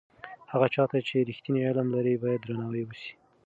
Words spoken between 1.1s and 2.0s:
رښتینی علم